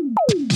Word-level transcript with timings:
Woo! 0.00 0.49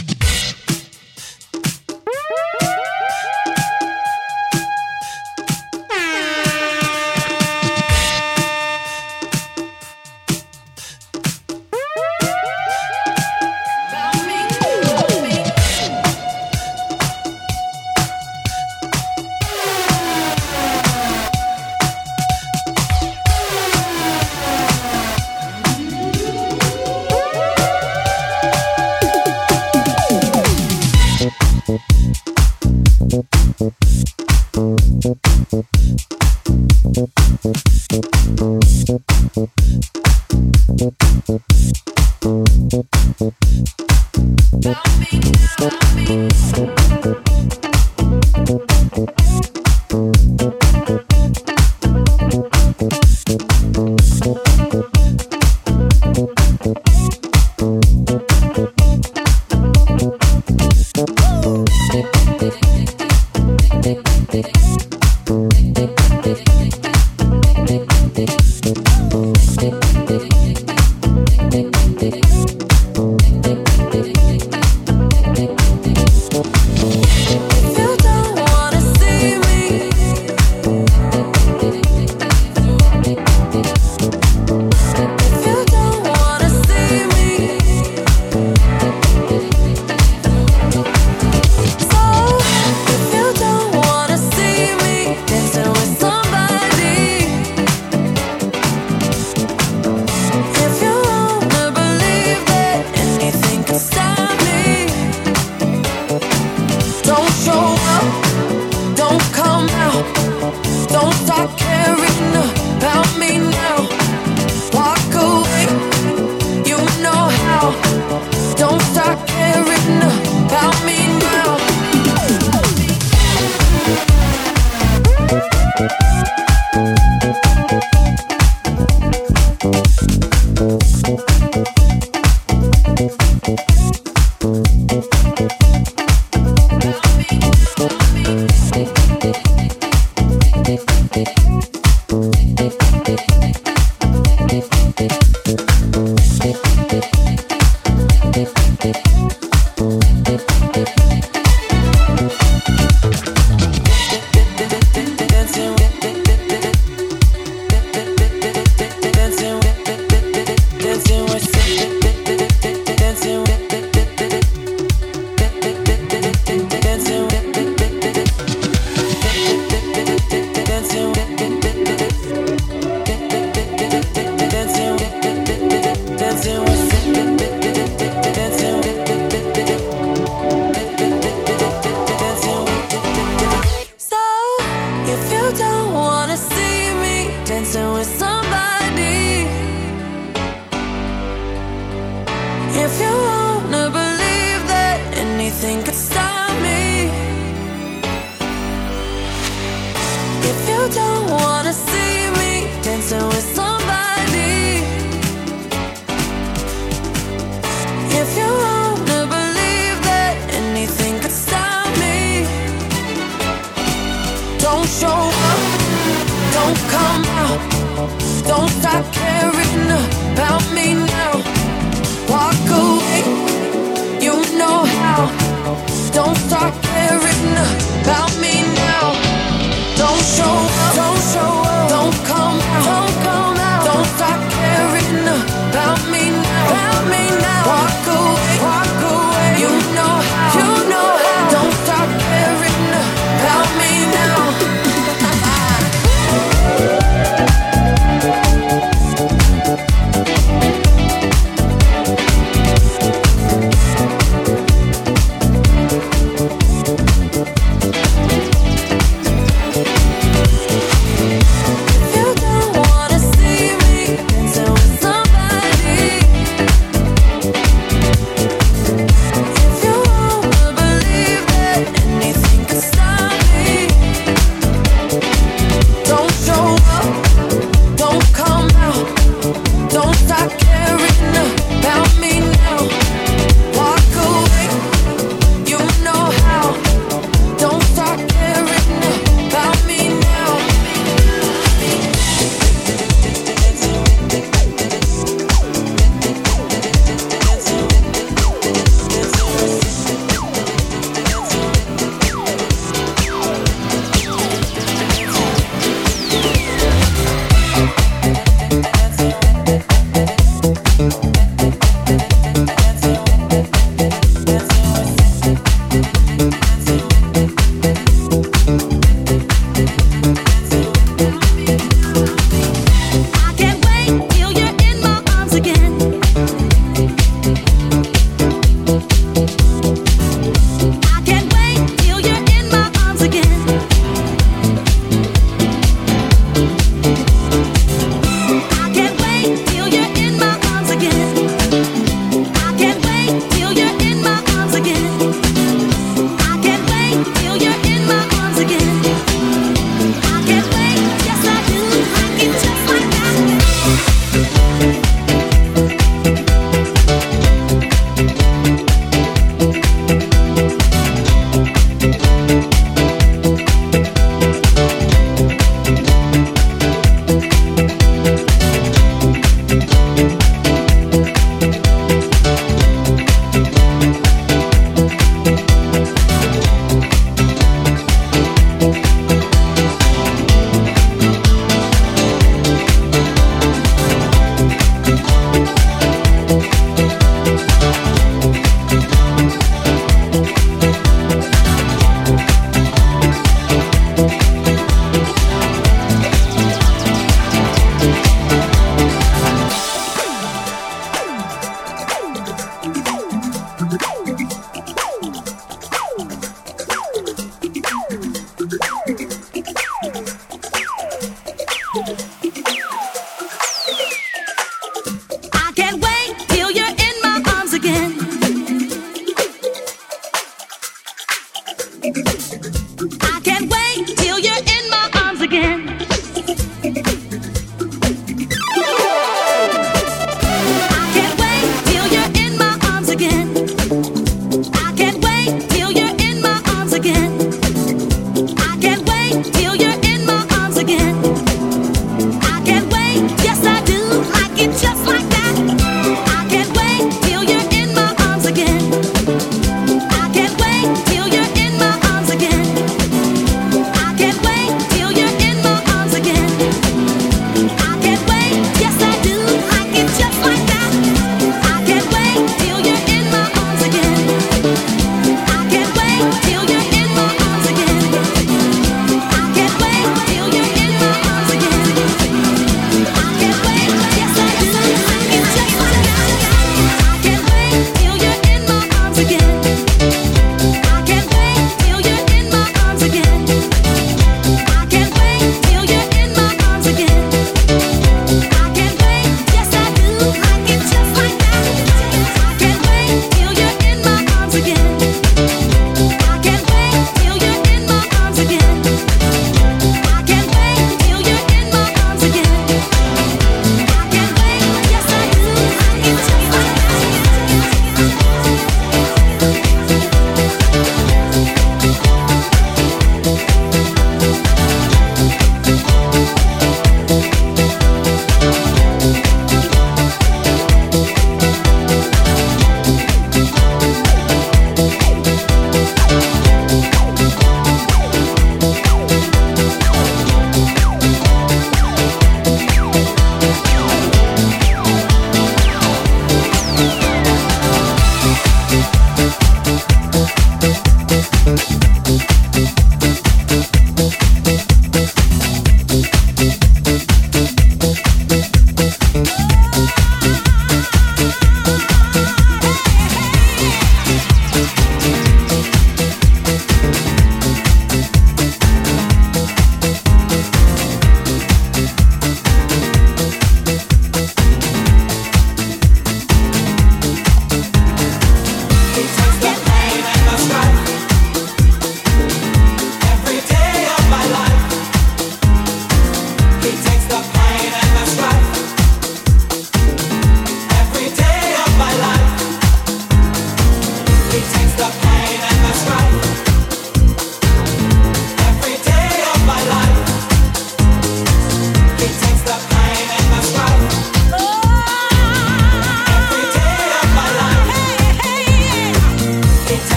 Thank 125.76 126.53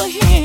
It's 0.00 0.37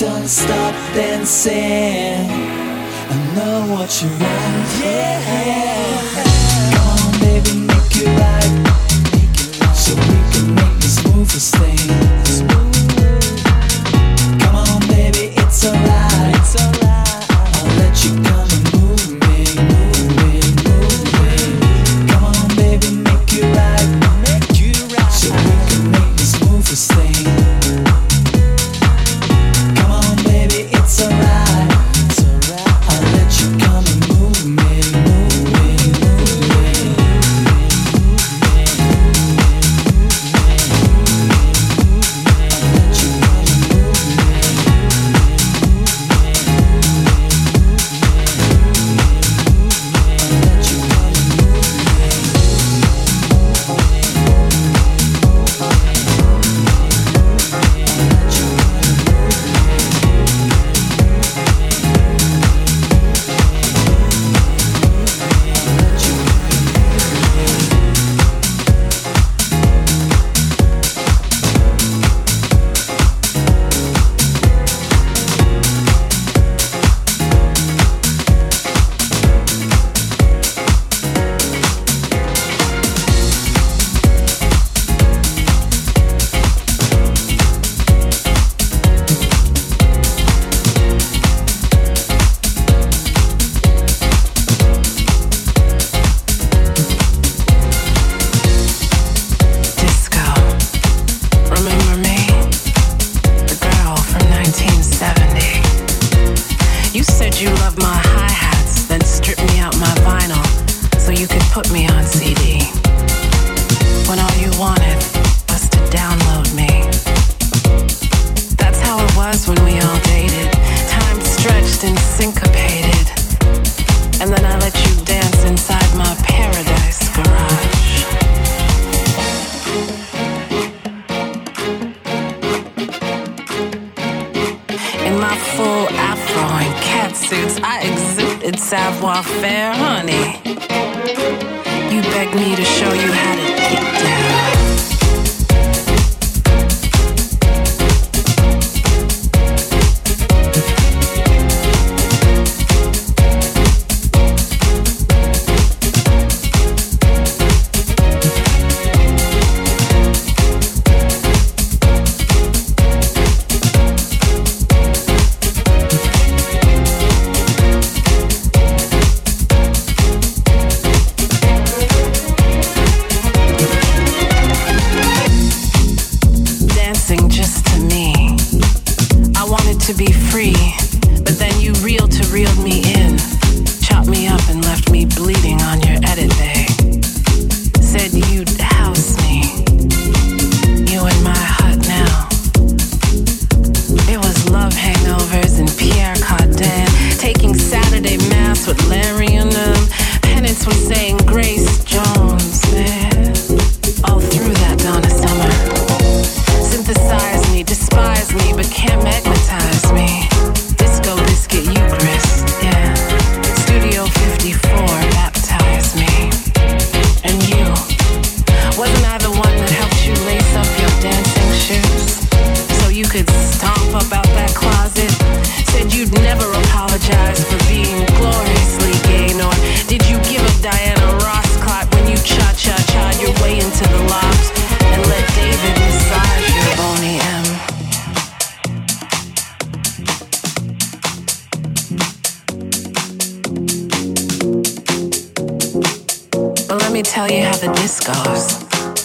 Don't 0.00 0.26
stop 0.26 0.74
dancing. 0.94 2.24
I 3.10 3.16
know 3.34 3.66
what 3.70 4.00
you 4.00 4.08
want, 4.08 4.68
yeah. 4.80 6.00
Come 6.72 6.88
on, 6.88 7.20
baby, 7.20 7.52
make 7.66 7.96
it 8.00 8.08
right. 8.18 8.52
So 9.76 9.94
we 9.94 10.16
can 10.32 10.54
make 10.54 10.76
the 10.80 10.88
smoothest 10.88 11.54
thing. 11.56 11.88
Come 14.38 14.54
on, 14.56 14.80
baby, 14.88 15.34
it's 15.36 15.66
alright. 15.66 16.56
I'll 17.52 17.76
let 17.76 18.02
you 18.02 18.22
go. 18.22 18.39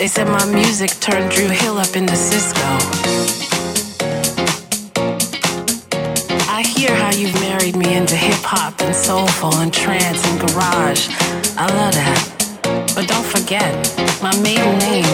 They 0.05 0.09
said 0.09 0.27
my 0.27 0.45
music 0.53 0.91
turned 0.99 1.31
Drew 1.31 1.47
Hill 1.47 1.79
up 1.79 1.95
into 1.95 2.15
Cisco. 2.15 2.61
I 6.47 6.61
hear 6.61 6.93
how 6.95 7.09
you've 7.09 7.33
married 7.41 7.75
me 7.75 7.95
into 7.95 8.15
hip 8.15 8.43
hop 8.43 8.79
and 8.81 8.93
soulful 8.93 9.55
and 9.55 9.73
trance 9.73 10.23
and 10.27 10.39
garage. 10.41 11.09
I 11.57 11.65
love 11.73 11.95
that. 11.95 12.93
But 12.93 13.07
don't 13.07 13.25
forget, 13.25 13.73
my 14.21 14.39
maiden 14.41 14.77
name 14.77 15.05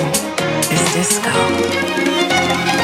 is 0.70 0.94
Disco. 0.94 2.81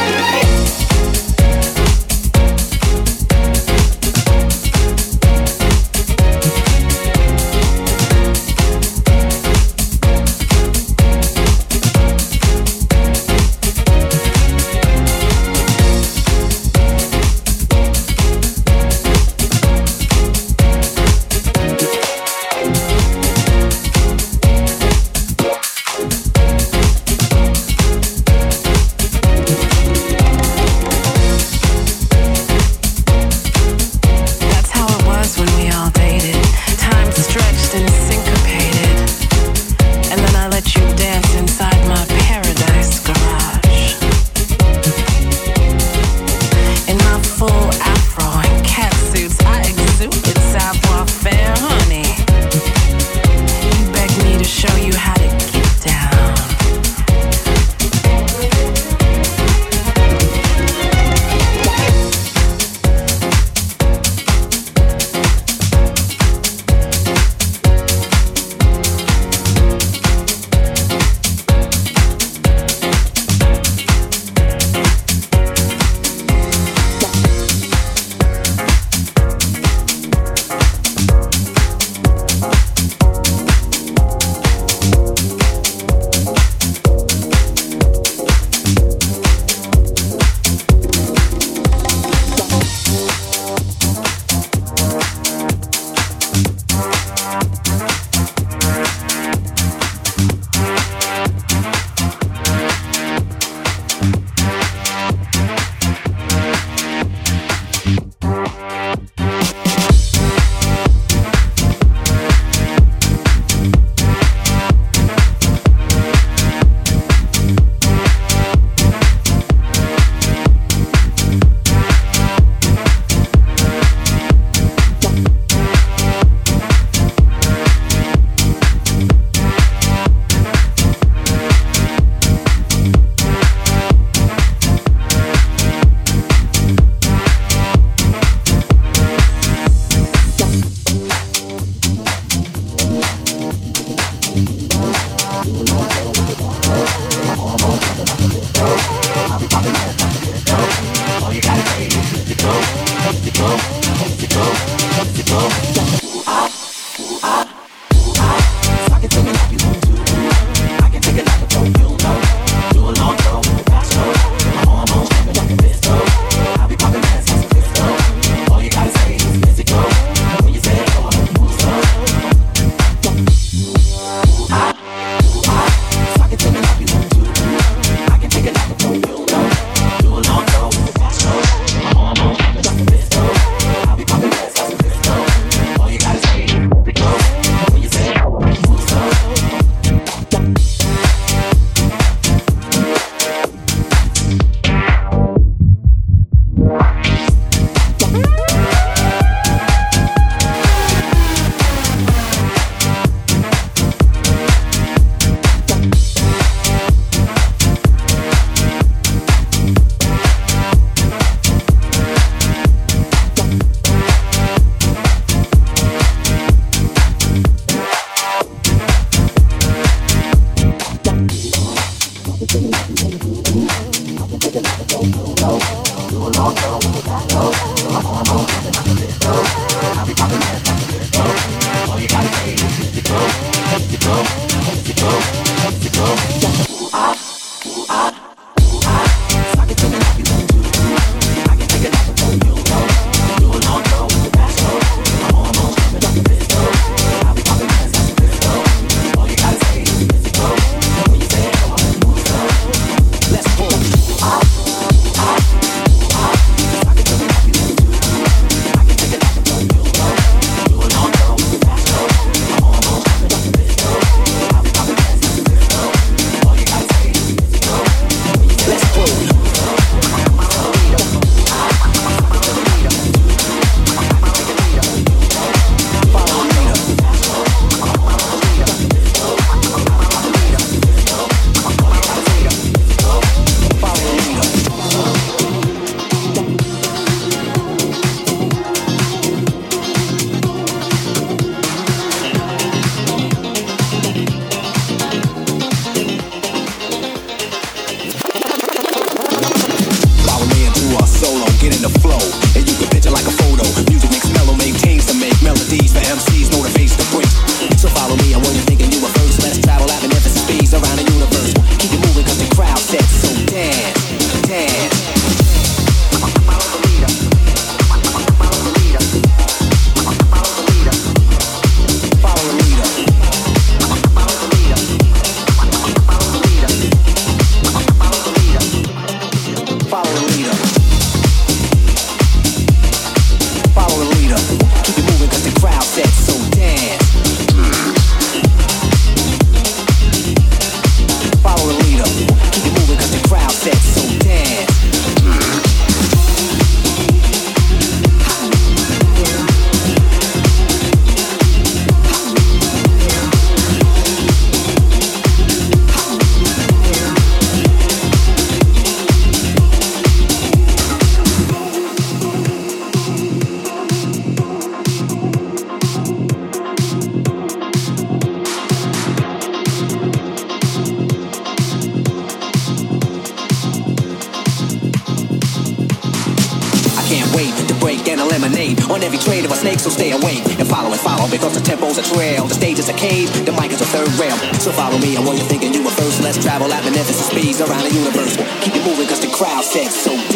The 383.46 383.52
mic 383.52 383.72
is 383.72 383.82
a 383.82 383.86
third 383.86 384.12
rail. 384.20 384.38
So 384.60 384.72
follow 384.72 384.98
me, 384.98 385.18
I 385.18 385.22
want 385.22 385.40
you 385.40 385.46
thinking 385.46 385.74
you 385.74 385.84
were 385.84 385.92
first. 385.92 386.22
Let's 386.22 386.38
travel 386.38 386.72
at 386.72 386.84
beneficent 386.84 387.32
speeds 387.32 387.62
around 387.62 387.84
the 387.84 387.94
universe. 387.94 388.38
Keep 388.62 388.76
it 388.76 388.84
moving, 388.86 389.08
cause 389.08 389.22
the 389.22 389.32
crowd 389.32 389.64
said 389.64 389.92
so. 389.92 390.27